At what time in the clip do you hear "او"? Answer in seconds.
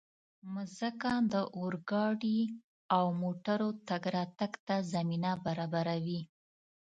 2.95-3.05